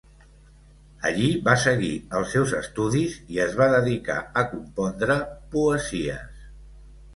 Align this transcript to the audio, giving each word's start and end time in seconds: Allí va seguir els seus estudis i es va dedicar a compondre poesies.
Allí 1.09 1.27
va 1.47 1.53
seguir 1.63 1.91
els 2.21 2.33
seus 2.37 2.55
estudis 2.61 3.19
i 3.35 3.39
es 3.45 3.55
va 3.61 3.69
dedicar 3.75 4.19
a 4.43 4.47
compondre 4.57 5.21
poesies. 5.55 6.45